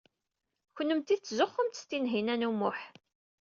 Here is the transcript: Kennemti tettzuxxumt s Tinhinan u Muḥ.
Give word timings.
Kennemti 0.75 1.15
tettzuxxumt 1.17 1.79
s 1.81 1.83
Tinhinan 1.89 2.47
u 2.49 2.51
Muḥ. 2.59 2.79